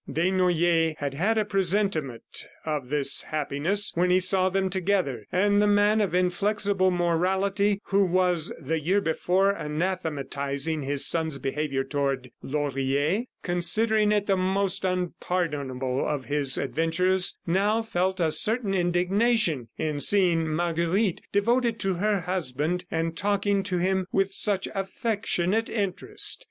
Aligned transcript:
Desnoyers 0.11 0.95
had 0.97 1.13
had 1.13 1.37
a 1.37 1.45
presentiment 1.45 2.47
of 2.65 2.89
this 2.89 3.21
happiness 3.21 3.91
when 3.93 4.09
he 4.09 4.19
saw 4.19 4.49
them 4.49 4.67
together. 4.67 5.27
And 5.31 5.61
the 5.61 5.67
man 5.67 6.01
of 6.01 6.15
inflexible 6.15 6.89
morality 6.89 7.81
who 7.83 8.05
was, 8.07 8.51
the 8.59 8.79
year 8.79 8.99
before, 8.99 9.51
anathematizing 9.51 10.81
his 10.81 11.05
son's 11.05 11.37
behavior 11.37 11.83
toward 11.83 12.31
Laurier, 12.41 13.25
considering 13.43 14.11
it 14.11 14.25
the 14.25 14.35
most 14.35 14.83
unpardonable 14.83 16.03
of 16.03 16.25
his 16.25 16.57
adventures, 16.57 17.37
now 17.45 17.83
felt 17.83 18.19
a 18.19 18.31
certain 18.31 18.73
indignation 18.73 19.69
in 19.77 19.99
seeing 19.99 20.47
Marguerite 20.47 21.21
devoted 21.31 21.79
to 21.81 21.93
her 21.93 22.21
husband, 22.21 22.85
and 22.89 23.15
talking 23.15 23.61
to 23.61 23.77
him 23.77 24.07
with 24.11 24.33
such 24.33 24.67
affectionate 24.73 25.69
interest. 25.69 26.39